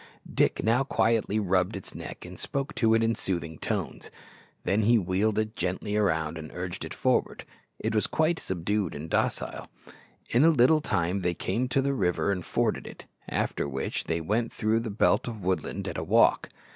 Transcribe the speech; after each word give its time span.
Dick 0.33 0.63
now 0.63 0.83
quietly 0.83 1.39
rubbed 1.39 1.75
its 1.75 1.93
neck, 1.93 2.25
and 2.25 2.39
spoke 2.39 2.73
to 2.73 2.95
it 2.95 3.03
in 3.03 3.13
soothing 3.13 3.59
tones; 3.59 4.09
then 4.63 4.81
he 4.81 4.97
wheeled 4.97 5.37
it 5.37 5.55
gently 5.55 5.95
round, 5.95 6.39
and 6.39 6.51
urged 6.55 6.83
it 6.83 6.91
forward. 6.91 7.45
It 7.77 7.93
was 7.93 8.07
quite 8.07 8.39
subdued 8.39 8.95
and 8.95 9.11
docile. 9.11 9.67
In 10.27 10.43
a 10.43 10.49
little 10.49 10.81
time 10.81 11.19
they 11.19 11.35
came 11.35 11.67
to 11.67 11.83
the 11.83 11.93
river 11.93 12.31
and 12.31 12.43
forded 12.43 12.87
it, 12.87 13.05
after 13.29 13.69
which 13.69 14.05
they 14.05 14.21
went 14.21 14.51
through 14.51 14.79
the 14.79 14.89
belt 14.89 15.27
of 15.27 15.43
woodland 15.43 15.87
at 15.87 15.99
a 15.99 16.03
walk. 16.03 16.49